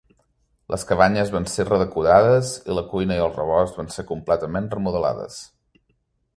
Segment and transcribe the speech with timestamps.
[0.73, 5.41] Les cabanyes van ser redecorades, i la cuina i el rebost van ser completament remodelades.